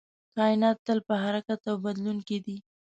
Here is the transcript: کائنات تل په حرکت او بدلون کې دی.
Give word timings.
کائنات 0.35 0.77
تل 0.85 0.99
په 1.07 1.15
حرکت 1.23 1.61
او 1.69 1.75
بدلون 1.85 2.17
کې 2.27 2.37
دی. 2.45 2.57